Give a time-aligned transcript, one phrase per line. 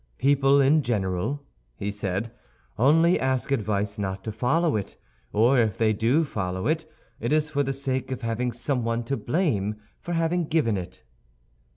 [0.17, 1.43] "People, in general,"
[1.75, 2.31] he said,
[2.75, 4.97] "only ask advice not to follow it;
[5.31, 9.15] or if they do follow it, it is for the sake of having someone to
[9.15, 11.03] blame for having given it."